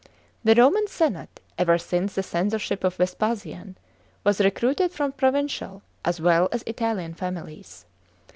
[0.43, 1.27] The Roman semte,
[1.59, 3.75] ever since the censorship ©f Vespasiau>
[4.23, 7.85] was recruited from provincial, as well as Italian families.